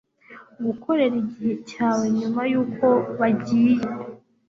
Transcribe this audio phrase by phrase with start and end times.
[0.65, 2.85] Gukorera igihe cyawe nyuma yuko
[3.19, 3.75] bagiye